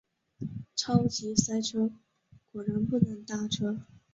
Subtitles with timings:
[0.75, 1.91] 超级塞车，
[2.51, 3.85] 果然不能搭车